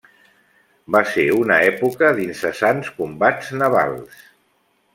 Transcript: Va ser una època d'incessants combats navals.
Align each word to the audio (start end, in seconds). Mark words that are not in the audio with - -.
Va 0.95 1.01
ser 1.09 1.25
una 1.41 1.59
època 1.67 2.09
d'incessants 2.21 2.89
combats 3.03 3.53
navals. 3.63 4.25